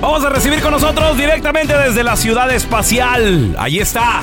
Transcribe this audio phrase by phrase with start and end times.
[0.00, 3.54] Vamos a recibir con nosotros directamente desde la ciudad espacial.
[3.58, 4.22] Ahí está.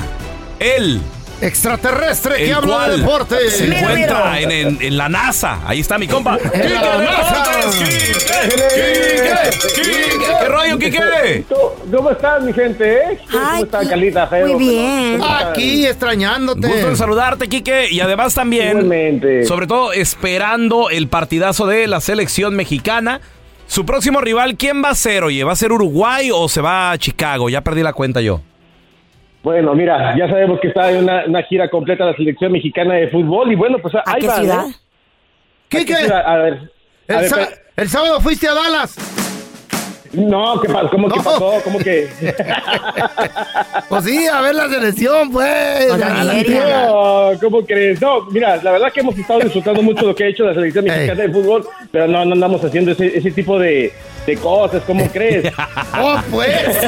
[0.60, 1.02] Él.
[1.42, 3.50] Extraterrestre que el habla de deporte.
[3.50, 5.58] Se encuentra en, en- en la NASA.
[5.66, 6.38] Ahí está mi compa.
[6.38, 6.58] ¡Quique!
[6.60, 7.76] Deportes!
[7.80, 9.74] ¡Quique!
[9.74, 10.10] ¡Quique!
[10.40, 11.44] ¿Qué rollo, Quique?
[11.92, 12.94] ¿Cómo estás, mi gente?
[12.94, 13.20] eh?
[13.32, 14.28] ¿Cómo estás, Carlita?
[14.28, 14.48] Feo?
[14.50, 15.20] muy bien.
[15.24, 16.68] Aquí extrañándote.
[16.68, 17.88] Gusto en saludarte, Quique.
[17.90, 19.44] Y además también, Igualmente.
[19.46, 23.20] sobre todo, esperando el partidazo de la selección mexicana.
[23.72, 25.24] Su próximo rival, ¿quién va a ser?
[25.24, 27.48] Oye, ¿va a ser Uruguay o se va a Chicago?
[27.48, 28.42] Ya perdí la cuenta yo.
[29.44, 33.08] Bueno, mira, ya sabemos que está en una, una gira completa la selección mexicana de
[33.08, 34.66] fútbol y bueno, pues ¿A ahí qué van, ciudad?
[34.68, 34.74] ¿eh?
[35.70, 35.94] ¿Qué, ¿A qué?
[35.94, 36.54] A ver.
[37.08, 38.98] a El, ver, sa- pe- el sábado fuiste a Dallas.
[40.14, 40.90] No, ¿qué pasó?
[40.90, 41.24] ¿Cómo que No.
[41.24, 41.54] pasó?
[41.64, 42.10] ¿Cómo que?
[43.90, 45.88] Pues sí, a ver la selección, pues.
[45.98, 48.02] No, ¿cómo crees?
[48.02, 50.86] No, mira, la verdad que hemos estado disfrutando mucho lo que ha hecho la selección
[50.86, 53.92] mexicana de fútbol, pero no, no andamos haciendo ese, ese tipo de,
[54.26, 55.52] de cosas, ¿cómo crees?
[56.00, 56.50] Oh, pues.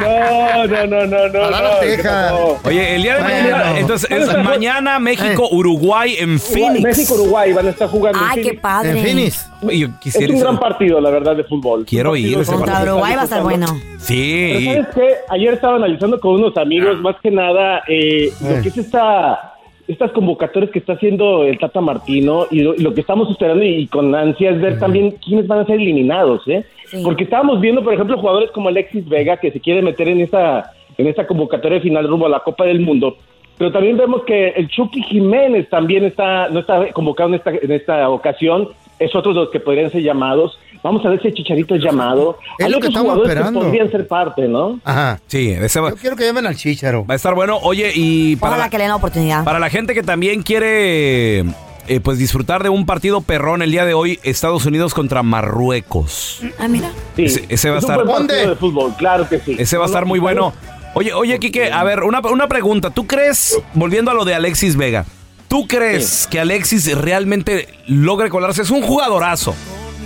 [0.00, 1.50] No, no, no, no, no.
[1.50, 2.68] No, ¿qué?
[2.68, 3.50] Oye, el día de Bueno.
[3.56, 6.82] mañana, entonces es mañana México, Uruguay en Phoenix.
[6.82, 8.18] México, Uruguay van a estar jugando.
[8.18, 8.60] en Ay, qué Phoenix.
[8.62, 8.90] padre.
[8.90, 9.50] En Phoenix.
[9.62, 11.53] Oye, yo Es un gran partido, la verdad, de fútbol.
[11.88, 13.66] Quiero Un partido ir ese Contra Uruguay va a estar bueno.
[13.68, 14.64] Pero Sí.
[14.66, 15.08] ¿sabes qué?
[15.30, 19.50] Ayer estaba analizando con unos amigos, más que nada, eh, lo que es esta
[19.86, 23.64] estas convocatorias que está haciendo el Tata Martino y lo, y lo que estamos esperando
[23.64, 26.64] y, con ansia es ver también quiénes van a ser eliminados, ¿eh?
[26.86, 27.02] Sí.
[27.04, 30.72] Porque estábamos viendo, por ejemplo, jugadores como Alexis Vega que se quiere meter en esta
[30.96, 33.16] en esta convocatoria final rumbo a la Copa del Mundo.
[33.58, 37.72] Pero también vemos que el Chucky Jiménez también está no está convocado en esta en
[37.72, 38.68] esta ocasión.
[38.98, 40.58] Es otro de los que podrían ser llamados.
[40.84, 42.38] Vamos a ver si el Chicharito es llamado.
[42.58, 43.60] Es Hay lo que otros estamos jugadores esperando.
[43.60, 44.78] que podrían ser parte, ¿no?
[44.84, 45.18] Ajá.
[45.26, 47.06] Sí, ese va, Yo quiero que llamen al Chicharo.
[47.06, 47.58] va a estar bueno.
[47.62, 49.44] Oye, y para Ojalá la, que le den la oportunidad.
[49.44, 53.84] para la gente que también quiere eh, pues disfrutar de un partido perrón el día
[53.86, 56.40] de hoy, Estados Unidos contra Marruecos.
[56.58, 56.90] Ah, mira.
[57.16, 58.50] Sí, Ese- ese va a es un estar- buen partido ¿Dónde?
[58.50, 59.56] de fútbol, claro que sí.
[59.58, 60.52] Ese va a estar muy bueno.
[60.94, 62.90] Oye, oye, Quique, a ver, una, una pregunta.
[62.90, 65.06] ¿Tú crees, volviendo a lo de Alexis Vega,
[65.48, 68.62] ¿tú crees que Alexis realmente logre colarse?
[68.62, 69.54] Es un jugadorazo.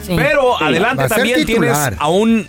[0.08, 0.14] Sí.
[0.16, 2.48] Pero adelante también tienes a un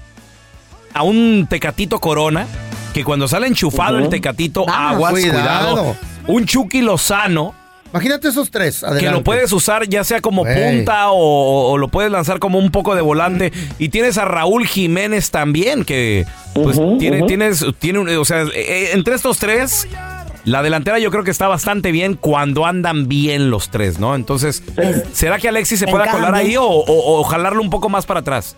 [0.94, 2.47] a un Tecatito Corona
[2.94, 4.94] que cuando sale enchufado el Tecatito Vamos.
[4.96, 5.38] aguas, Cuidado.
[5.75, 5.96] cuidado.
[6.28, 7.53] Un Chucky Lozano
[7.92, 8.84] Imagínate esos tres.
[8.84, 9.06] Adelante.
[9.08, 12.70] que lo puedes usar ya sea como punta o, o lo puedes lanzar como un
[12.70, 18.09] poco de volante y tienes a Raúl Jiménez también que pues tiene tienes tiene un-
[18.09, 19.88] o sea, eh, entre estos tres
[20.49, 24.16] la delantera yo creo que está bastante bien cuando andan bien los tres, ¿no?
[24.16, 24.63] Entonces,
[25.11, 28.22] ¿será que Alexis se pueda colar ahí o, o- o jalarlo un poco más para
[28.22, 28.57] atrás?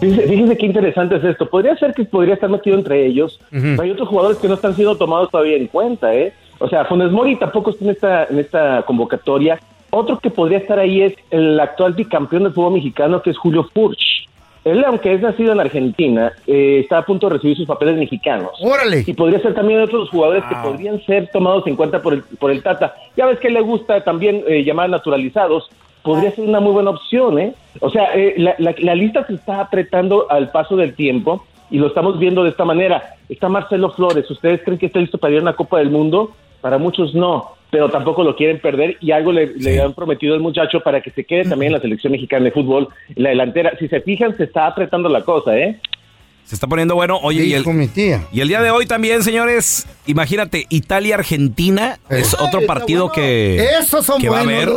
[0.00, 1.48] Fíjese qué interesante es esto.
[1.48, 3.40] Podría ser que podría estar metido entre ellos.
[3.50, 6.34] pero Hay otros jugadores que no están siendo tomados todavía en cuenta, ¿eh?
[6.58, 9.58] O sea, Funes Mori tampoco está en esta, en esta convocatoria.
[9.90, 13.68] Otro que podría estar ahí es el actual bicampeón del fútbol mexicano, que es Julio
[13.72, 14.28] Furch.
[14.66, 18.50] Él, aunque es nacido en Argentina, eh, está a punto de recibir sus papeles mexicanos.
[18.60, 19.04] Órale.
[19.06, 22.50] Y podría ser también otros jugadores que podrían ser tomados en cuenta por el, por
[22.50, 22.94] el Tata.
[23.16, 25.70] Ya ves que le gusta también eh, llamar naturalizados.
[26.02, 27.54] podría ser una muy buena opción, ¿eh?
[27.80, 31.78] O sea, eh, la, la- la lista se está apretando al paso del tiempo y
[31.78, 33.02] lo estamos viendo de esta manera.
[33.28, 36.30] Está Marcelo Flores, ¿ustedes creen que está listo para ir a una Copa del Mundo?
[36.60, 40.40] Para muchos no, pero tampoco lo quieren perder y algo le, le han prometido al
[40.40, 43.72] muchacho para que se quede también en la selección mexicana de fútbol, en la delantera.
[43.78, 45.80] Si se fijan, se está apretando la cosa, ¿eh?
[46.44, 47.18] Se está poniendo bueno.
[47.22, 48.22] Oye, y el, Dijo mi tía.
[48.32, 53.56] y el día de hoy también, señores, imagínate, Italia-Argentina es otro Ay, partido que.
[53.80, 54.68] Esos son que va a haber.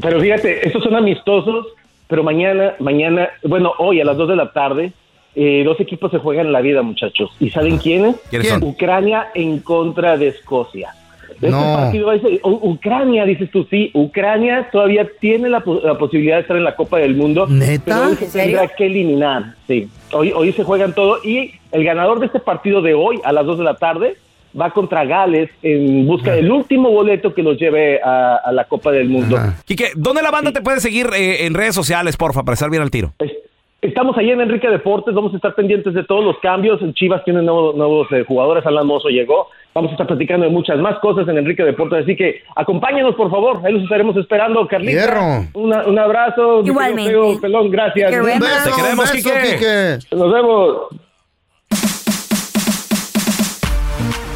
[0.00, 1.66] Pero fíjate, estos son amistosos,
[2.08, 4.92] pero mañana, mañana, bueno, hoy a las 2 de la tarde,
[5.34, 7.30] eh, dos equipos se juegan la vida, muchachos.
[7.40, 8.16] ¿Y saben quiénes?
[8.30, 8.60] ¿Quiénes ¿Quién?
[8.60, 8.68] son?
[8.68, 10.94] Ucrania en contra de Escocia.
[11.34, 11.74] Este No.
[11.76, 12.10] partido
[12.44, 16.64] U- Ucrania, dices tú, sí, Ucrania todavía tiene la, po- la posibilidad de estar en
[16.64, 17.46] la Copa del Mundo.
[17.48, 18.08] ¿Neta?
[18.18, 19.88] Pero tendrá que eliminar, sí.
[20.12, 23.46] Hoy, hoy se juegan todo y el ganador de este partido de hoy a las
[23.46, 24.16] 2 de la tarde
[24.60, 28.92] va contra Gales en busca del último boleto que los lleve a, a la Copa
[28.92, 29.36] del Mundo.
[29.38, 29.54] Ajá.
[29.64, 32.82] Quique, ¿dónde la banda te puede seguir eh, en redes sociales, porfa, para estar bien
[32.82, 33.12] al tiro?
[33.18, 33.32] Es-
[33.80, 36.80] Estamos ahí en Enrique Deportes, vamos a estar pendientes de todos los cambios.
[36.82, 39.48] El Chivas tiene nuevos, nuevos eh, jugadores, Alan Mozo llegó.
[39.74, 43.30] Vamos a estar platicando de muchas más cosas en Enrique Deportes, así que acompáñenos, por
[43.30, 43.60] favor.
[43.64, 44.92] Ahí los estaremos esperando, Carlita.
[44.92, 45.46] Hierro.
[45.54, 46.60] Una- un abrazo.
[46.62, 47.10] Igualmente.
[47.10, 48.10] Feo Pelón, gracias.
[48.10, 49.40] Te queremos, un beso, Quique.
[49.56, 49.98] Quique.
[50.14, 50.76] Nos vemos.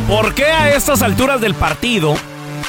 [0.08, 2.14] ¿Por qué a estas alturas del partido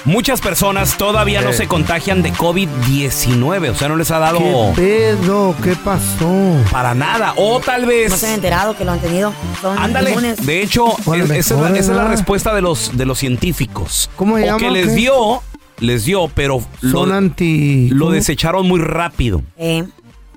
[0.07, 1.53] muchas personas todavía no Eh.
[1.53, 3.69] se contagian de COVID-19?
[3.69, 4.39] O sea, no les ha dado
[4.75, 5.55] ¿Qué pedo?
[5.63, 6.55] ¿Qué pasó?
[6.71, 7.33] para nada.
[7.37, 8.09] O tal vez...
[8.09, 9.33] No se han enterado que lo han tenido.
[9.61, 10.09] Son Ándale.
[10.11, 10.43] inmunes.
[10.45, 12.11] De hecho, Bueno, es- esa, es la, mejor, esa es la ¿verdad?
[12.11, 14.09] respuesta de los, de los científicos.
[14.15, 14.93] ¿Cómo se o llama, que o les qué?
[14.93, 15.41] dio,
[15.79, 17.89] les dio, pero Son lo, anti...
[17.89, 19.41] lo desecharon muy rápido.
[19.57, 19.85] Eh,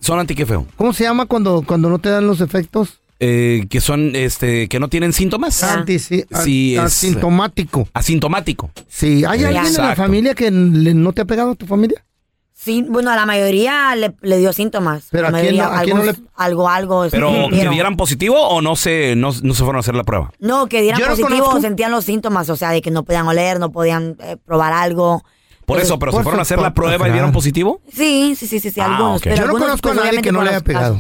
[0.01, 0.67] Son anti qué feo.
[0.77, 3.00] ¿Cómo se llama cuando, cuando no te dan los efectos?
[3.23, 5.63] Eh, que son, este, que no tienen síntomas.
[5.63, 7.87] Anti, sí, Sí, an- es- asintomático.
[7.93, 8.71] Asintomático.
[8.89, 10.03] Sí, ¿hay alguien en la Exacto.
[10.03, 12.03] familia que le- no te ha pegado a tu familia?
[12.55, 15.09] sí, bueno, a la mayoría le, le dio síntomas.
[15.11, 17.05] Pero La ¿a quién mayoría, no- a quién no algunos- le- Algo, algo.
[17.05, 20.05] sí, Pero que dieran positivo o no se, no, no se fueron a hacer la
[20.05, 20.31] prueba.
[20.41, 23.03] No, que dieran Yo no positivo conozco- sentían los síntomas, o sea, de que no
[23.05, 25.23] podían oler, no podían eh, probar algo.
[25.67, 27.81] Por eso, pero se por fueron a hacer la prueba y dieron positivo.
[27.93, 29.17] Sí, sí, sí, sí, sí Ah, algunos.
[29.19, 29.23] ok.
[29.25, 30.95] Pero Yo no algunos, conozco a pues, nadie obviamente que no le haya pegado.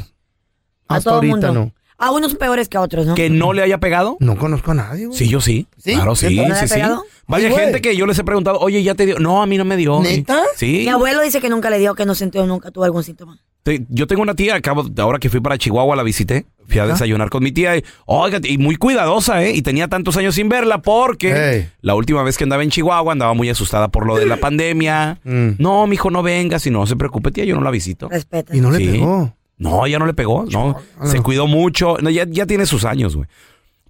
[0.89, 1.53] A Hasta todo ahorita mundo.
[1.53, 1.73] no.
[2.01, 3.15] A unos peores que a otros, ¿no?
[3.15, 4.17] Que no le haya pegado.
[4.21, 5.19] No conozco a nadie, güey.
[5.19, 5.67] Sí, yo sí.
[5.77, 5.93] ¿Sí?
[5.95, 6.75] Claro, sí, ¿No le sí, sí.
[6.75, 7.05] pegado?
[7.27, 7.65] Vaya Ay, güey.
[7.67, 9.19] gente que yo les he preguntado, oye, ¿ya te dio?
[9.19, 10.01] No, a mí no me dio.
[10.01, 10.43] ¿Neta?
[10.57, 10.81] Sí.
[10.85, 13.39] Mi abuelo dice que nunca le dio, que no sintió, nunca tuvo algún síntoma.
[13.63, 16.87] Te- yo tengo una tía, acabo, ahora que fui para Chihuahua la visité, fui a
[16.87, 19.53] desayunar con mi tía y, oiga, y muy cuidadosa, ¿eh?
[19.55, 21.69] Y tenía tantos años sin verla porque Ey.
[21.83, 25.21] la última vez que andaba en Chihuahua andaba muy asustada por lo de la pandemia.
[25.25, 25.51] Mm.
[25.59, 28.09] No, mijo, no vengas y no se preocupe, tía, yo no la visito.
[28.09, 28.57] Respeta.
[28.57, 28.87] Y no le Sí.
[28.87, 29.35] pegó.
[29.61, 30.75] No, ya no le pegó, no.
[30.75, 31.11] Chócalo.
[31.11, 33.29] Se cuidó mucho, no, ya, ya tiene sus años, güey.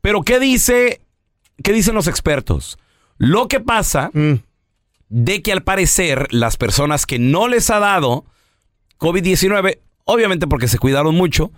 [0.02, 1.00] Pero ¿qué dice,
[1.62, 2.76] qué dicen los expertos?
[3.16, 4.34] Lo que pasa Mm.
[5.08, 8.24] de que al parecer las personas que no les ha dado
[8.98, 11.50] COVID-19, obviamente porque se cuidaron mucho,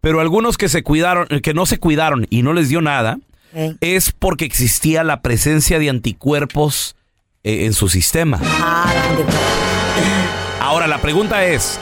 [0.00, 3.18] pero algunos que se cuidaron, que no se cuidaron y no les dio nada,
[3.54, 3.74] Eh.
[3.80, 6.96] es porque existía la presencia de anticuerpos
[7.44, 8.40] eh, en su sistema.
[8.42, 8.92] Ah,
[10.60, 11.80] Ahora la pregunta es,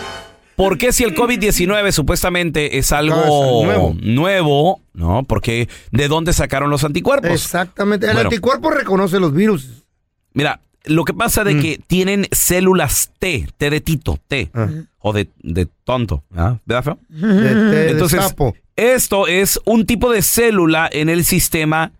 [0.57, 3.97] ¿por qué si el COVID-19 supuestamente es algo es nuevo.
[4.01, 5.23] nuevo, no?
[5.25, 7.31] Porque ¿de dónde sacaron los anticuerpos?
[7.31, 8.07] Exactamente.
[8.07, 8.29] El Bueno.
[8.29, 9.85] anticuerpo reconoce los virus.
[10.33, 14.69] Mira, lo que pasa de que tienen células T, T de Tito, T, Ah.
[14.99, 16.59] o de, de tonto, ¿ah?
[16.65, 16.99] ¿verdad, feo?
[17.09, 18.55] De, de- de Entonces, sapo.
[18.77, 21.93] esto es un tipo de célula en el sistema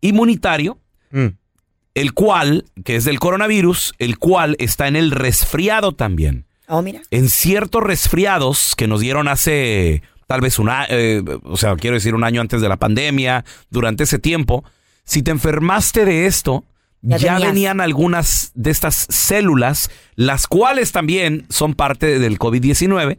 [0.00, 0.78] inmunitario,
[1.10, 1.26] Mm.
[1.94, 6.44] el cual, que es del coronavirus, el cual está en el resfriado también.
[6.68, 7.00] Oh, mira.
[7.10, 10.88] En ciertos resfriados que nos dieron hace tal vez un año,
[11.44, 14.64] o sea, quiero decir un año antes de la pandemia, durante ese tiempo,
[15.04, 16.64] si te enfermaste de esto,
[17.00, 23.16] Ya venían algunas de estas células, las cuales también son parte del COVID-19.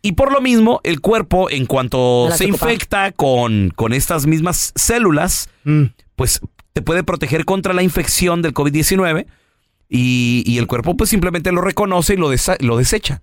[0.00, 2.72] Y por lo mismo, el cuerpo, en cuanto se ocupa.
[2.72, 5.84] infecta con, con estas mismas células, Mm.
[6.16, 6.40] pues
[6.72, 9.26] te puede proteger contra la infección del COVID-19
[9.94, 13.20] y, y el cuerpo pues simplemente lo reconoce y lo, desa- lo desecha.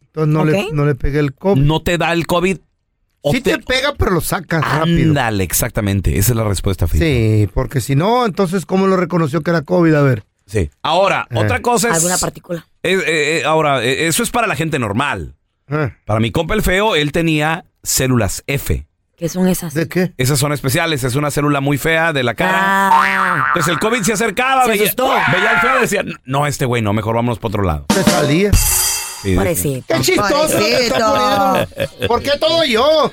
[0.00, 1.60] Entonces no, le, no le pegué el COVID.
[1.62, 2.58] No te da el COVID.
[3.22, 5.08] o sí te, pega, pero lo sacas rápido.
[5.10, 6.16] Ándale, exactamente.
[6.18, 7.46] Esa es la respuesta, Felipe.
[7.46, 9.94] Sí, porque si no, entonces, ¿cómo lo reconoció que era COVID?
[9.94, 10.24] A ver.
[10.46, 10.70] Sí.
[10.82, 11.38] Ahora, Eh.
[11.38, 11.96] otra cosa es...
[11.96, 12.66] Alguna partícula.
[12.82, 15.34] es- eh, eh, ahora, eso es para la gente normal.
[16.04, 18.86] Para mi compa el feo, él tenía células F.
[19.22, 19.72] ¿Qué son esas?
[19.72, 20.14] ¿De qué?
[20.18, 21.04] Esas son especiales.
[21.04, 22.58] Es una célula muy fea de la cara.
[22.60, 25.10] Ah, Entonces el COVID se acercaba, Se veía, asustó.
[25.32, 27.86] veía al feo y decía, no, este güey no, mejor vámonos para otro lado.
[27.94, 28.50] Se salía.
[28.52, 29.94] Sí, pobrecito.
[29.94, 30.58] ¡Qué chistoso!
[30.58, 31.68] está Pobrecito.
[31.68, 32.08] poniendo!
[32.08, 33.12] ¿Por qué todo yo?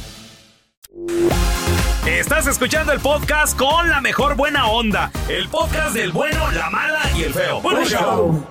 [2.31, 5.11] Estás escuchando el podcast con la mejor buena onda.
[5.27, 7.59] El podcast del bueno, la mala y el feo.
[7.59, 8.41] Bueno, show.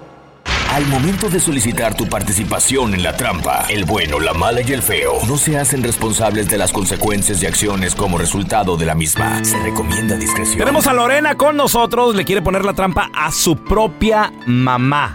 [0.70, 4.82] Al momento de solicitar tu participación en la trampa, el bueno, la mala y el
[4.82, 9.42] feo no se hacen responsables de las consecuencias y acciones como resultado de la misma.
[9.42, 10.58] Se recomienda discreción.
[10.58, 12.14] Tenemos a Lorena con nosotros.
[12.14, 15.14] Le quiere poner la trampa a su propia mamá.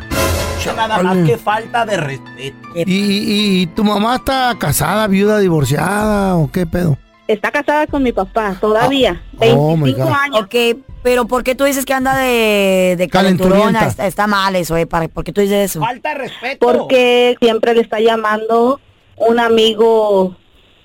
[0.75, 2.57] Nada más que falta de respeto.
[2.73, 6.97] ¿Y, y- y tu mamá está casada, viuda, divorciada o qué pedo?
[7.27, 9.21] Está casada con mi papá todavía.
[9.39, 10.15] Oh, my 25 God.
[10.15, 10.39] años.
[10.41, 10.55] Ok,
[11.01, 13.87] pero ¿por qué tú dices que anda de, de calenturona?
[13.87, 14.85] Está, está mal eso, ¿eh?
[14.85, 15.79] ¿Para- ¿Por qué tú dices eso?
[15.79, 16.67] Falta de respeto.
[16.67, 18.79] Porque siempre le está llamando
[19.17, 20.35] un amigo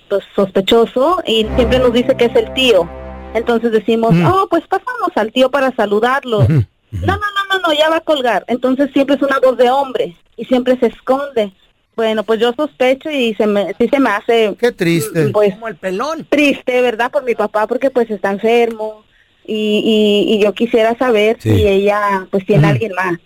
[0.09, 2.89] pues, sospechoso y siempre nos dice que es el tío.
[3.33, 4.25] Entonces decimos, Mm.
[4.25, 6.39] oh, pues pasamos al tío para saludarlo.
[6.41, 7.17] No, no, no,
[7.53, 8.43] no, no, ya va a colgar.
[8.47, 11.53] Entonces siempre es una voz de hombre y siempre se esconde.
[11.95, 15.29] Bueno, pues yo sospecho y se me, sí se me hace Qué triste.
[15.29, 16.25] pues Como el pelón.
[16.29, 17.11] triste, ¿verdad?
[17.11, 19.03] Por mi papá porque pues está enfermo
[19.45, 21.53] y, y, y yo quisiera saber Sí.
[21.53, 23.17] si ella pues tiene alguien más.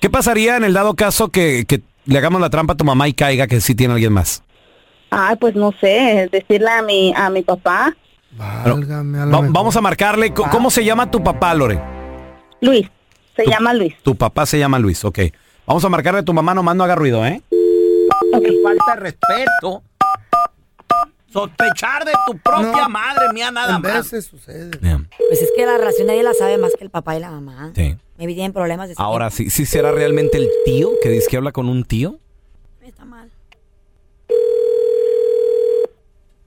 [0.00, 3.08] ¿Qué pasaría en el dado caso que, que le hagamos la trampa a tu mamá
[3.08, 4.42] y caiga que sí tiene alguien más?
[5.10, 7.96] Ay, pues no sé, decirle a mi a mi papá,
[8.36, 10.32] Válgame, a Va- vamos a marcarle.
[10.34, 11.80] ¿Cómo se llama tu papá, Lore?
[12.60, 12.86] Luis,
[13.34, 13.94] se Tu- llama Luis.
[14.02, 15.18] Tu papá se llama Luis, ok.
[15.66, 17.40] Vamos a marcarle a tu mamá, nomás no haga ruido, ¿eh?
[18.62, 19.82] Falta de respeto.
[21.32, 22.88] Sospechar de tu propia No.
[22.88, 23.92] madre mía nada En más.
[24.10, 24.70] veces sucede.
[24.78, 27.72] Pues es que la relación nadie la sabe más que el papá y la mamá.
[27.74, 27.96] Sí.
[28.16, 31.52] Maybe tienen problemas de Ahora, ¿sí, ¿sí será realmente el tío que dice que habla
[31.52, 32.18] con un tío?
[32.82, 33.30] Está mal.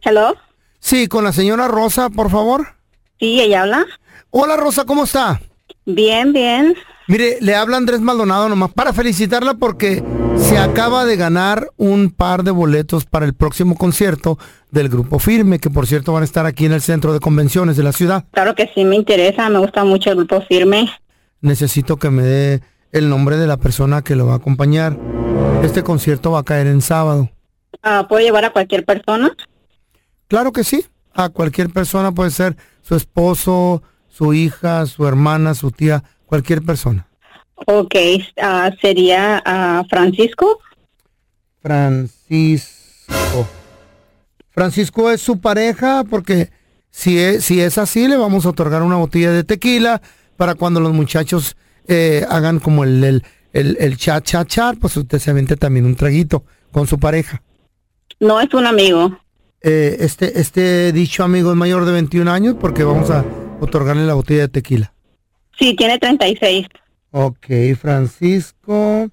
[0.01, 0.33] Hello.
[0.79, 2.67] Sí, con la señora Rosa, por favor.
[3.19, 3.85] Sí, ella habla.
[4.31, 5.39] Hola Rosa, ¿cómo está?
[5.85, 6.75] Bien, bien.
[7.07, 10.01] Mire, le habla Andrés Maldonado nomás para felicitarla porque
[10.59, 14.37] acaba de ganar un par de boletos para el próximo concierto
[14.71, 17.77] del Grupo Firme, que por cierto van a estar aquí en el centro de convenciones
[17.77, 18.25] de la ciudad.
[18.31, 20.89] Claro que sí me interesa, me gusta mucho el grupo firme.
[21.41, 22.61] Necesito que me dé
[22.91, 24.97] el nombre de la persona que lo va a acompañar.
[25.63, 27.29] Este concierto va a caer en sábado.
[27.81, 29.35] Ah, ¿Puedo llevar a cualquier persona?
[30.27, 30.85] Claro que sí.
[31.13, 37.08] A cualquier persona puede ser su esposo, su hija, su hermana, su tía, cualquier persona.
[37.65, 37.95] Ok,
[38.41, 40.59] ah, sería ah, Francisco.
[41.61, 43.47] Francisco.
[44.49, 46.49] Francisco es su pareja porque
[46.89, 50.01] si es, si es así le vamos a otorgar una botella de tequila
[50.37, 51.55] para cuando los muchachos
[51.87, 53.23] eh, hagan como el, el,
[53.53, 57.41] el, el cha cha cha, pues usted se aviente también un traguito con su pareja.
[58.19, 59.17] No es un amigo.
[59.61, 63.25] Eh, este, este dicho amigo es mayor de 21 años porque vamos a
[63.59, 64.93] otorgarle la botella de tequila.
[65.57, 66.67] Sí, tiene 36.
[67.11, 67.47] Ok,
[67.79, 69.09] Francisco.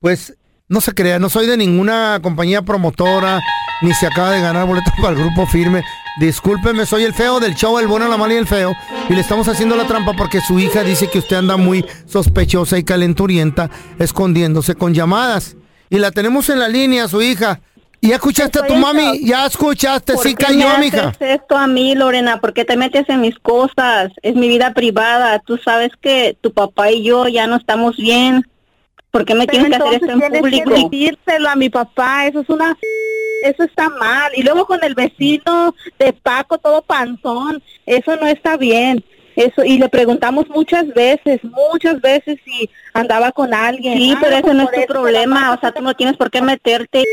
[0.00, 0.34] Pues
[0.68, 3.40] no se crea, no soy de ninguna compañía promotora,
[3.82, 5.82] ni se acaba de ganar boletos para el grupo firme.
[6.18, 8.74] Discúlpeme, soy el feo del show El Bueno, la Mala y el Feo.
[9.08, 12.78] Y le estamos haciendo la trampa porque su hija dice que usted anda muy sospechosa
[12.78, 15.56] y calenturienta, escondiéndose con llamadas.
[15.88, 17.60] Y la tenemos en la línea, su hija.
[18.04, 19.24] ¿Y ya escuchaste a tu mami?
[19.24, 20.14] ¿Ya escuchaste?
[20.14, 21.10] ¿Por Sí cayó, mija.
[21.10, 22.40] haces esto a mí, Lorena?
[22.40, 24.10] ¿Por qué te metes en mis cosas?
[24.22, 25.38] Es mi vida privada.
[25.38, 28.42] Tú sabes que tu papá y yo ya no estamos bien.
[29.12, 30.70] ¿Por qué me tienes que hacer esto en público?
[30.70, 32.76] decírselo a mi papá, eso es una...
[33.44, 34.32] eso está mal.
[34.34, 39.04] Y luego con el vecino de Paco, todo panzón, eso no está bien.
[39.36, 43.96] Eso, y le preguntamos muchas veces, muchas veces si andaba con alguien.
[43.96, 46.16] Sí, Ah, pero ese pues no es por tu problema, o sea, tú no tienes
[46.16, 47.04] por qué meterte.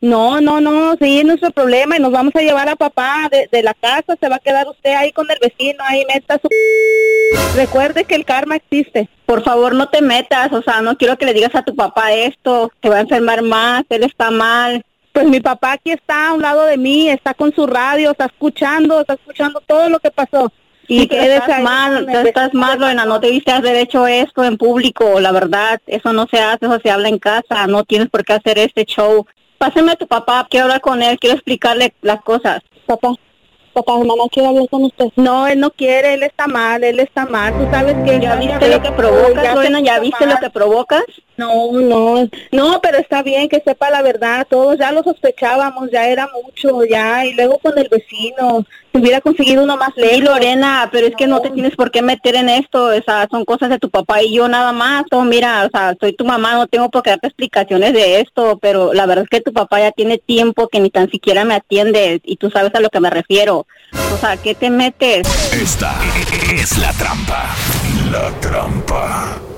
[0.00, 3.48] No, no, no, sí, es nuestro problema y nos vamos a llevar a papá de,
[3.52, 6.48] de la casa, se va a quedar usted ahí con el vecino, ahí meta su...
[7.54, 9.10] Recuerde que el karma existe.
[9.26, 12.12] Por favor, no te metas, o sea, no quiero que le digas a tu papá
[12.12, 14.82] esto, te va a enfermar más, él está mal.
[15.12, 18.26] Pues mi papá aquí está a un lado de mí, está con su radio, está
[18.26, 20.50] escuchando, está escuchando todo lo que pasó.
[20.88, 25.20] Y que estás mal, el estás mal, Lorena, no debiste haber hecho esto en público,
[25.20, 28.32] la verdad, eso no se hace, eso se habla en casa, no tienes por qué
[28.32, 29.26] hacer este show.
[29.60, 32.62] Pásame a tu papá, quiero hablar con él, quiero explicarle las cosas.
[32.86, 33.12] Papá,
[33.74, 35.08] papá, mamá quiere hablar con usted.
[35.16, 37.52] No, él no quiere, él está mal, él está mal.
[37.52, 39.80] Tú sabes que ¿Ya viste lo que provocas, Lorena?
[39.80, 41.02] ¿Ya viste lo que provocas?
[41.40, 44.46] No, no, no, pero está bien que sepa la verdad.
[44.48, 47.24] Todos ya lo sospechábamos, ya era mucho, ya.
[47.24, 50.20] Y luego con el vecino, si hubiera conseguido uno más Sí, lejos.
[50.20, 53.46] Lorena, pero es que no te tienes por qué meter en esto, o sea, son
[53.46, 55.04] cosas de tu papá y yo nada más.
[55.12, 58.58] Oh, mira, o sea, soy tu mamá, no tengo por qué darte explicaciones de esto,
[58.60, 61.54] pero la verdad es que tu papá ya tiene tiempo que ni tan siquiera me
[61.54, 63.66] atiende y tú sabes a lo que me refiero.
[64.12, 65.26] O sea, ¿qué te metes?
[65.54, 65.94] Esta
[66.54, 67.46] es la trampa.
[68.12, 69.49] La trampa.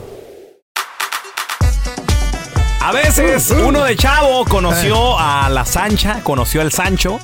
[2.82, 7.20] A veces uno de chavo conoció a la Sancha, conoció al Sancho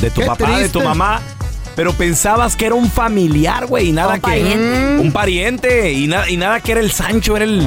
[0.00, 0.84] de tu Qué papá, de tu triste.
[0.88, 1.20] mamá,
[1.74, 4.98] pero pensabas que era un familiar, güey, y nada Un que pariente.
[5.00, 7.66] un pariente y nada y nada que era el Sancho, era el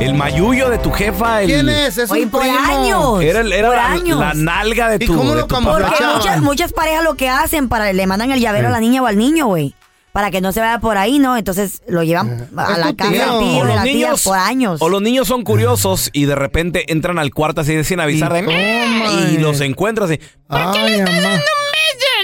[0.00, 1.96] el mayullo de tu jefa, el ¿Quién es?
[1.96, 2.58] Es Oye, un por primo.
[2.58, 3.22] años.
[3.22, 4.18] Era, el- era por la, años.
[4.18, 5.54] la nalga de ¿Y tu, cómo de lo tu?
[5.62, 9.00] Porque muchas, muchas parejas lo que hacen para le mandan el llavero a la niña
[9.02, 9.74] o al niño, güey.
[10.14, 11.36] Para que no se vaya por ahí, ¿no?
[11.36, 13.38] Entonces lo llevan a la casa tío.
[13.40, 14.80] tío, O de los la tía niños por años.
[14.80, 18.34] O los niños son curiosos y de repente entran al cuarto así sin avisar Y
[18.36, 19.38] de toma, y eh.
[19.40, 20.20] los encuentras así.
[20.48, 21.40] Ay, mamá.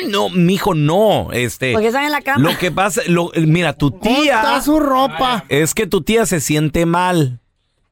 [0.07, 1.73] No, mijo, no, este.
[1.73, 2.39] Porque están en la cama.
[2.49, 5.45] Lo que pasa, lo- mira, tu ¿Dónde tía está su ropa?
[5.49, 7.41] es que tu tía se siente mal.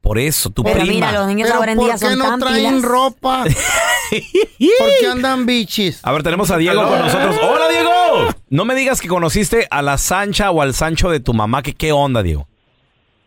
[0.01, 0.93] Por eso, tu Pero prima.
[1.07, 2.81] mira, los niños Pero ahora en ¿por día qué son no tan traen pilas.
[2.83, 3.43] ropa?
[4.09, 5.99] ¿Por qué andan bichis?
[6.03, 7.35] A ver, tenemos a Diego con nosotros.
[7.43, 7.91] ¡Hola, Diego!
[8.49, 11.61] No me digas que conociste a la Sancha o al Sancho de tu mamá.
[11.61, 12.47] que qué onda, Diego?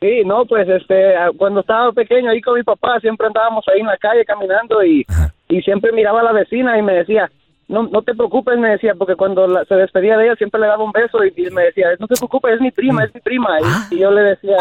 [0.01, 3.87] Sí, no, pues este, cuando estaba pequeño ahí con mi papá, siempre andábamos ahí en
[3.87, 5.07] la calle caminando y,
[5.49, 7.31] y siempre miraba a la vecina y me decía,
[7.69, 10.67] no, no te preocupes, me decía, porque cuando la- se despedía de ella siempre le
[10.67, 13.21] daba un beso y, y me decía, no te preocupes, es mi prima, es mi
[13.21, 13.51] prima.
[13.93, 14.57] Y, y yo le decía,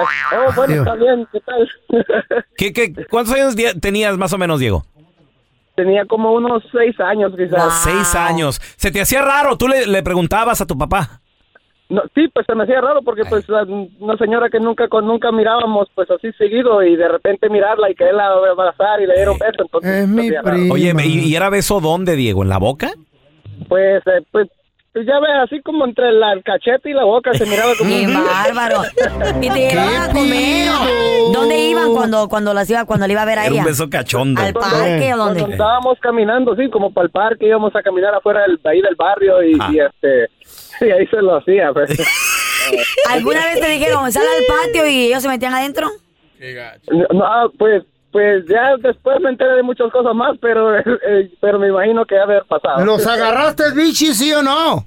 [0.48, 1.70] oh, bueno, está bien, ¿qué tal?
[2.56, 4.84] ¿Qué, qué, ¿Cuántos años tenías más o menos, Diego?
[5.76, 7.82] Tenía como unos seis años quizás.
[7.84, 8.60] Seis años.
[8.78, 9.58] ¿Se te hacía raro?
[9.58, 11.22] ¿Tú le, le preguntabas a tu papá?
[11.90, 13.64] No, sí, pues se me hacía raro porque pues la-
[14.00, 17.96] una señora que nunca con nunca mirábamos pues así seguido y de repente mirarla y
[17.96, 20.56] quererla abrazar y le dieron beso, entonces Es se mi hacía raro.
[20.58, 20.74] prima.
[20.74, 22.44] Oye, ¿y, y era beso dónde, Diego?
[22.44, 22.92] ¿En la boca?
[23.68, 24.48] Pues, eh, pues,
[24.94, 27.90] pues ya ves, así como entre la- el cachete y la boca se miraba como...
[27.96, 28.82] ¡Qué bárbaro!
[29.42, 30.70] Y te llevaban a comer.
[31.34, 33.66] ¿Dónde iban cuando, cuando, las iba, cuando le iba a ver a Era un ella?
[33.68, 34.42] beso cachondo.
[34.42, 35.52] ¿Al parque o Cuando dónde?
[35.56, 39.42] estábamos caminando, sí, como para el parque, íbamos a caminar afuera del, ahí del barrio
[39.44, 39.70] y, Ah.
[39.72, 40.28] y, este...
[40.80, 41.92] Sí, ahí se lo hacía, pues.
[43.10, 45.90] ¿Alguna vez te dijeron, sal al patio y ellos se metían adentro?
[47.14, 51.60] No, ah, pues, pues ya después me enteré de muchas cosas más, pero, eh, pero
[51.60, 52.84] me imagino que ha de haber pasado.
[52.86, 54.86] ¿Los agarraste bichis, sí o no?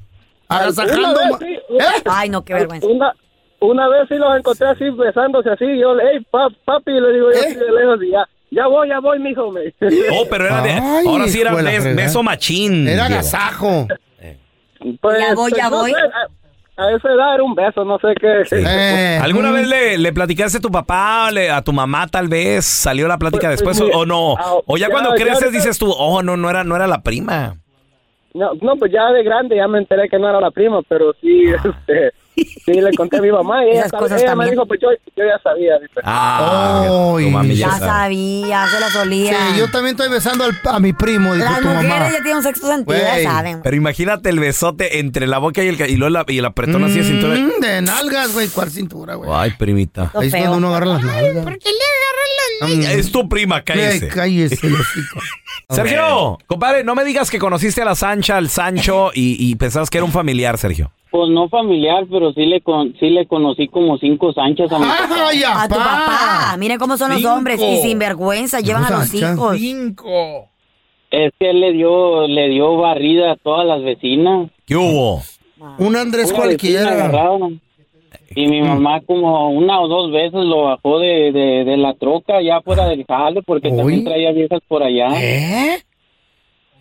[0.49, 1.21] Agasajando.
[1.39, 2.03] Sí, ¿Eh?
[2.05, 2.87] Ay, no, qué vergüenza.
[2.87, 3.13] Una,
[3.61, 7.55] una vez sí los encontré así besándose así, yo, hey, papi, le digo yo ¿Eh?
[7.55, 9.63] de lejos y ya, ya voy, ya voy, mijo, me.
[10.13, 10.71] Oh, pero era de.
[10.73, 12.87] Ay, ahora sí era bes- beso machín.
[12.87, 13.89] Era agasajo.
[15.01, 15.93] Pues, Ya voy, pues, ya no voy.
[15.93, 15.97] sé,
[16.77, 18.43] a, esa edad era un beso, no sé qué.
[18.53, 22.29] Eh, ¿Alguna mm, vez le, le platicaste a tu papá, le- a tu mamá tal
[22.29, 22.65] vez?
[22.65, 24.35] ¿Salió la plática Pues, después pues, o, o no?
[24.39, 26.87] ah, O ya, ya, cuando ya creces dices tú, oh, no, no era, no era
[26.87, 27.57] la prima.
[28.35, 31.13] No, no, pues ya de grande ya me enteré que no era la prima, pero
[31.21, 32.14] sí, este, sí
[32.81, 35.39] le conté a mi mamá y ella, cosas ella me dijo, pues yo, yo ya
[35.43, 35.79] sabía.
[35.79, 36.01] dice.
[36.03, 36.83] Ah,
[37.17, 39.33] Ay, tu mami ya sabía, se la solía.
[39.53, 42.07] Sí, yo también estoy besando al- a mi primo, dijo Las tu mujeres mamá.
[42.11, 43.61] ya tienen un sexto sentido, ya saben.
[43.63, 46.85] Pero imagínate el besote entre la boca y el, y, luego la- y el apretón
[46.85, 47.35] así de cintura.
[47.37, 48.49] Mm, de nalgas, güey.
[48.49, 49.31] ¿Cuál cintura, güey?
[49.33, 50.11] Ay, primita.
[50.15, 51.45] Lo Ahí es cuando uno agarra las nalgas.
[52.91, 54.09] Es tu prima, cállese.
[54.09, 54.57] Cállese.
[55.71, 59.91] Sergio, compadre, no me digas que conociste a la Sancha, al Sancho y, y pensabas
[59.91, 60.91] que era un familiar, Sergio.
[61.11, 64.85] Pues no familiar, pero sí le con, sí le conocí como cinco Sanchas a mi
[64.85, 65.29] papá.
[65.29, 65.85] ¡Ay, A tu apá!
[65.85, 66.57] papá.
[66.59, 67.33] Miren cómo son los Cinco.
[67.35, 69.33] hombres y sin vergüenza llevan a los Sancha.
[69.33, 69.57] hijos.
[69.59, 70.49] Cinco.
[71.13, 74.51] Es que él le dio, le dio barrida a todas las vecinas.
[74.67, 75.23] ¿Qué hubo?
[75.79, 77.09] Un Andrés Una vecina cualquiera.
[78.35, 82.43] Y mi mamá como una o dos veces lo bajó de, de, de la troca
[82.43, 83.77] ya fuera del jale porque Uy.
[83.77, 85.09] también traía viejas por allá.
[85.21, 85.79] ¿Eh?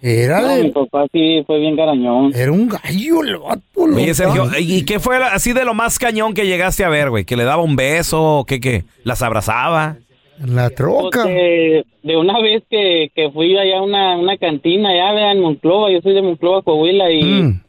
[0.02, 2.34] Era No, de- mi papá sí fue bien garañón.
[2.36, 3.62] Era un gallo el vato.
[3.76, 7.24] Oye, Sergio, ¿y qué fue así de lo más cañón que llegaste a ver, güey?
[7.24, 8.84] ¿Que le daba un beso o qué, qué?
[9.06, 9.98] ¿Las abrazaba?
[10.46, 11.24] La troca.
[11.24, 15.32] Pues, de, de una vez que, que fui allá a una, una cantina allá vea,
[15.32, 17.63] en Monclova, yo soy de Monclova, Coahuila, y, Mm.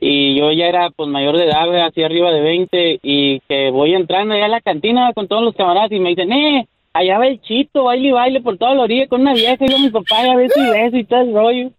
[0.00, 3.94] Y yo ya era pues mayor de edad, así arriba de 20, y que voy
[3.94, 7.26] entrando allá a la cantina con todos los camaradas y me dicen, eh, allá va
[7.26, 9.90] el chito, baile y baile por toda la orilla con una vieja, y yo mi
[9.90, 11.70] papá ya beso y beso y todo el rollo.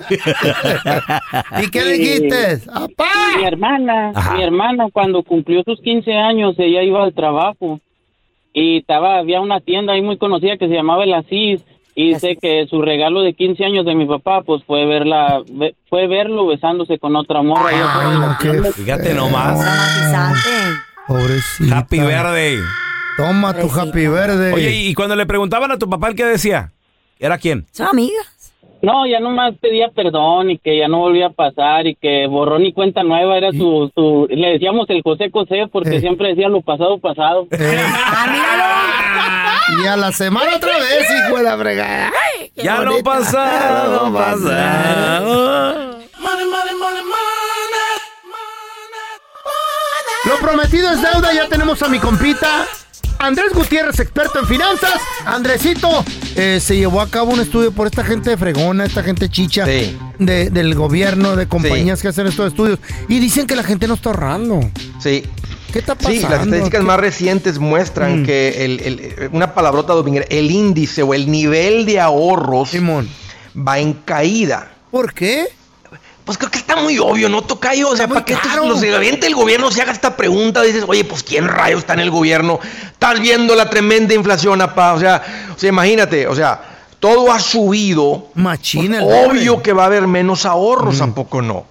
[1.62, 2.58] ¿Y qué dijiste?
[3.38, 7.78] Mi hermana, mi hermana cuando cumplió sus 15 años, ella iba al trabajo
[8.52, 11.64] y estaba, había una tienda ahí muy conocida que se llamaba El Asís
[12.00, 15.74] y dice que su regalo de 15 años de mi papá pues fue verla, ve-
[15.88, 17.72] fue verlo besándose con otra morra.
[17.72, 18.70] la tienda.
[18.72, 19.58] Fíjate nomás.
[21.08, 21.78] Pobrecita.
[21.78, 22.58] Happy verde.
[23.16, 24.52] Toma tu happy verde.
[24.52, 26.70] Oye, y cuando le preguntaban a tu papá, ¿el qué decía?
[27.18, 27.66] ¿Era quién?
[27.72, 28.54] Son amigas.
[28.80, 32.64] No, ya nomás pedía perdón y que ya no volvía a pasar y que borrón
[32.64, 36.60] y cuenta nueva era su, su le decíamos el José José porque siempre decía lo
[36.60, 37.48] pasado pasado.
[39.82, 42.10] Y a la semana otra vez, hijo de la fregada.
[42.38, 43.10] Ay, Ya no bonita.
[43.10, 45.98] pasado, pasado.
[50.24, 52.66] Lo prometido es deuda, ya tenemos a mi compita.
[53.20, 54.94] Andrés Gutiérrez, experto en finanzas.
[55.24, 56.04] Andresito,
[56.36, 60.50] eh, se llevó a cabo un estudio por esta gente fregona, esta gente chicha de-
[60.50, 62.78] del gobierno, de compañías que hacen estos estudios.
[63.08, 64.60] Y dicen que la gente no está ahorrando.
[65.00, 65.24] Sí.
[65.72, 66.28] ¿Qué está Sí, pasando?
[66.30, 68.26] las estadísticas ¿Qué- más recientes muestran Mm.
[68.26, 72.70] que el, el- una palabrota dominguera, el índice o el nivel de ahorros
[73.56, 74.70] va en caída.
[74.90, 75.46] ¿Por qué?
[76.24, 77.88] Pues creo que está muy obvio, ¿no, Tocayo?
[77.88, 80.62] O sea, ¿para qué estos- los de avienta el gobierno se haga esta pregunta?
[80.62, 82.60] Dices, oye, pues ¿quién rayos está en el gobierno?
[82.92, 84.92] Estás viendo la tremenda inflación, apá.
[84.92, 85.22] O sea,
[85.54, 86.60] o sea imagínate, o sea,
[87.00, 88.28] todo ha subido.
[88.34, 89.00] Machina.
[89.02, 91.64] Pues, obvio que va a haber menos ahorros, tampoco no.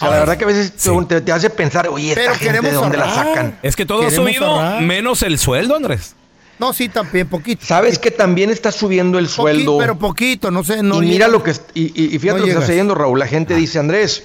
[0.00, 0.72] O sea, la verdad que a veces
[1.08, 3.58] te, te hace pensar, oye, esta Pero gente de dónde la sacan.
[3.62, 4.82] Es que todo ha subido ahorrar.
[4.82, 6.14] menos el sueldo, Andrés.
[6.58, 7.64] No, sí, también poquito.
[7.64, 9.78] ¿Sabes que también está subiendo el sueldo?
[9.78, 12.50] pero poquito, no sé, no y mira lo que y, y- fíjate No lo que
[12.50, 13.18] está sucediendo, Raúl.
[13.18, 14.24] La gente dice, Andrés,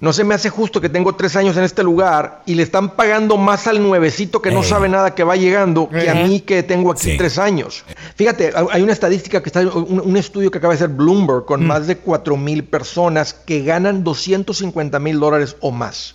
[0.00, 2.90] no se me hace justo que tengo tres años en este lugar y le están
[2.90, 4.64] pagando más al nuevecito que no Eh.
[4.64, 6.28] sabe nada que va llegando que a Eh.
[6.28, 7.84] mí que tengo aquí tres años.
[8.16, 11.64] Fíjate, hay- una estadística que está, un, un estudio que acaba de hacer Bloomberg con
[11.64, 16.12] más de 4 mil personas que ganan 250 mil dólares o más.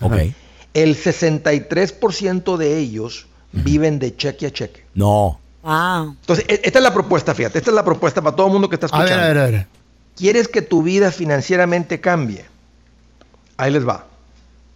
[0.73, 4.83] El 63% de ellos viven de cheque a cheque.
[4.93, 5.39] No.
[5.63, 6.15] Wow.
[6.21, 8.69] Entonces, e- esta es la propuesta, fíjate, esta es la propuesta para todo el mundo
[8.69, 9.25] que está A ver, escuchando.
[9.25, 9.67] a ver, a ver.
[10.15, 12.45] ¿Quieres que tu vida financieramente cambie?
[13.59, 14.05] Ahí les va.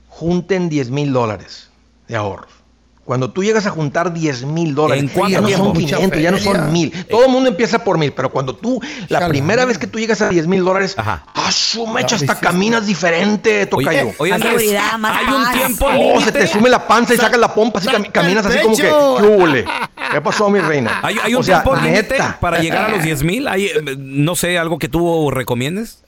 [0.09, 1.69] Junten 10 mil dólares
[2.09, 2.51] de ahorros.
[3.05, 6.21] Cuando tú llegas a juntar 10 mil dólares, ¿En cuánto ya no son Mucha 500,
[6.21, 7.05] ya no son mil.
[7.09, 10.21] Todo el mundo empieza por mil, pero cuando tú, la primera vez que tú llegas
[10.21, 12.15] a 10 mil dólares, ¡ah, su mecha!
[12.17, 16.87] Hasta caminas diferente, oye, Andrés, seguridad, más hay un tiempo Oh, se te sume la
[16.87, 18.83] panza y sacas la pompa, así cami- caminas así como que.
[18.83, 19.65] ¿qué hule?
[20.11, 20.99] ¿Qué pasó, mi reina?
[21.03, 22.37] ¿Hay, hay un O sea, tiempo límite neta.
[22.39, 23.47] para llegar a los 10 mil?
[23.97, 26.03] No sé, algo que tú recomiendes.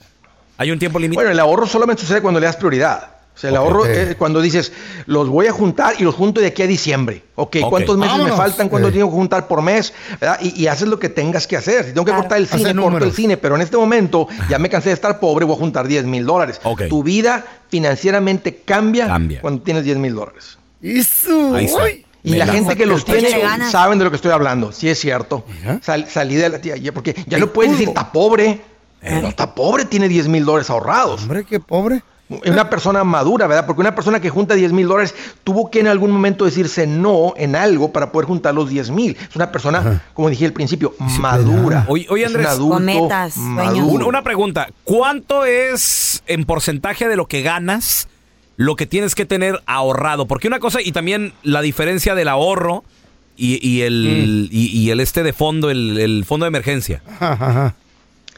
[0.58, 1.16] ¿Hay un tiempo límite?
[1.16, 3.10] Bueno, el ahorro solamente sucede cuando le das prioridad.
[3.34, 4.72] O sea, el ahorro es cuando dices,
[5.04, 7.22] los voy a juntar y los junto de aquí a diciembre.
[7.34, 7.58] Ok.
[7.68, 8.38] ¿cuántos meses Vámonos.
[8.38, 8.70] me faltan?
[8.70, 8.92] ¿Cuánto Eh.
[8.92, 9.92] tengo que juntar por mes?
[10.40, 11.84] Y, y haces lo que tengas que hacer.
[11.84, 12.22] Si tengo que Claro.
[12.22, 13.36] cortar el cine, corto el cine.
[13.36, 16.24] Pero en este momento ya me cansé de estar pobre, voy a juntar 10 mil
[16.24, 16.60] dólares.
[16.64, 16.84] Ok.
[16.88, 19.40] Tu vida financieramente cambia, Cambia.
[19.42, 20.56] cuando tienes 10 mil dólares.
[20.82, 21.54] Eso.
[21.54, 21.88] Ahí está.
[22.22, 23.28] Y Me la gente que los tiene
[23.70, 24.72] saben de lo que estoy hablando.
[24.72, 25.44] Sí es cierto.
[25.82, 28.62] Sal- salí de la tía, ya- porque ya no puedes decir, está pobre.
[29.08, 31.22] No está pobre, tiene 10 mil dólares ahorrados.
[31.22, 32.02] Hombre, qué pobre.
[32.28, 33.66] Es una persona madura, ¿verdad?
[33.66, 35.14] Porque una persona que junta 10 mil dólares
[35.44, 39.16] tuvo que en algún momento decirse no en algo para poder juntar los 10 mil.
[39.16, 41.84] Es una persona, como dije al principio, madura.
[41.88, 42.48] Oye, oye, Andrés.
[42.48, 44.08] adulto Con metas, maduro.
[44.08, 44.68] Una, pregunta.
[44.82, 48.08] ¿Cuánto es en porcentaje de lo que ganas
[48.56, 50.26] lo que tienes que tener ahorrado?
[50.26, 52.82] Porque una cosa, y también la diferencia del ahorro
[53.36, 57.02] y, y el, y, y el este de fondo, el, el fondo de emergencia.
[57.20, 57.74] Ajá, ajá.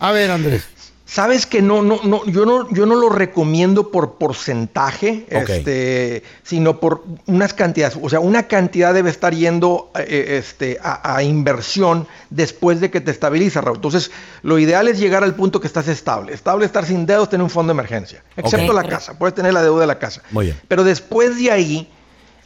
[0.00, 0.64] A ver, Andrés.
[1.10, 6.80] Sabes que no, no, no, yo no, yo no lo recomiendo por porcentaje, este, sino
[6.80, 7.98] por unas cantidades.
[8.02, 13.00] O sea, una cantidad debe estar yendo eh, este, a, a inversión después de que
[13.00, 13.78] te estabiliza, Raúl.
[13.78, 14.10] Entonces,
[14.42, 16.34] lo ideal es llegar al punto que estás estable.
[16.34, 18.22] Estable, estar sin deudas, tener un fondo de emergencia.
[18.36, 19.18] Excepto la casa.
[19.18, 20.20] Puedes tener la deuda de la casa.
[20.30, 20.60] Muy bien.
[20.68, 21.90] Pero después de ahí,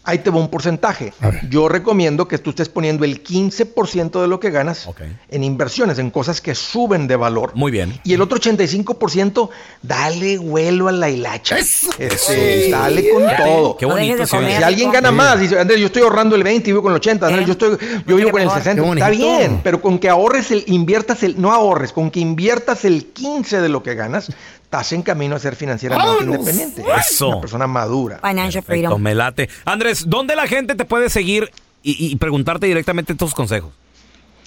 [0.05, 1.13] Ahí te va un porcentaje.
[1.49, 4.89] Yo recomiendo que tú estés poniendo el 15% de lo que ganas
[5.29, 7.53] en inversiones, en cosas que suben de valor.
[7.55, 8.01] Muy bien.
[8.03, 9.49] Y el otro 85%,
[9.83, 11.59] dale vuelo a la hilacha.
[11.59, 13.77] Este, dale con Fíjate, todo.
[13.77, 16.83] qué bonito, Si alguien gana más, dice, Andrés, yo estoy ahorrando el 20 y vivo
[16.83, 18.83] con el 80, Andrés, yo, estoy, yo vivo con el 60.
[18.83, 22.85] Qué Está bien, pero con que ahorres el, inviertas el, no ahorres, con que inviertas
[22.85, 24.33] el 15 de lo que ganas,
[24.73, 26.35] estás en camino a ser financieramente ¡Vámonos!
[26.49, 26.83] independiente.
[26.99, 27.29] Eso.
[27.29, 28.19] Una persona madura.
[28.27, 29.03] Financial Perfecto, freedom.
[29.03, 29.51] me late.
[29.67, 31.51] Andrés, ¿dónde la gente te puede seguir
[31.83, 33.71] y, y preguntarte directamente estos consejos?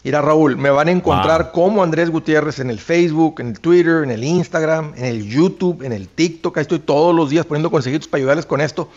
[0.04, 4.04] Mira, Raúl, me van a encontrar como Andrés Gutiérrez en el Facebook, en el Twitter,
[4.04, 6.58] en el Instagram, en el YouTube, en el TikTok.
[6.58, 8.90] Ahí estoy todos los días poniendo consejitos para ayudarles con esto.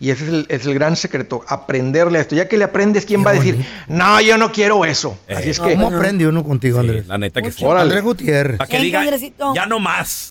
[0.00, 2.34] Y ese es el, es el gran secreto, aprenderle a esto.
[2.34, 5.16] Ya que le aprendes, ¿quién va a decir, no, yo no quiero eso?
[5.28, 5.74] Así es que...
[5.74, 7.06] ¿Cómo aprende uno contigo, Andrés?
[7.06, 7.64] La neta que sí.
[7.64, 7.82] Órale.
[7.82, 8.58] Andrés Gutiérrez.
[8.58, 10.30] Para que Thank you, diga, ya no más.